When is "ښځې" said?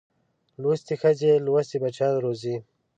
1.01-1.31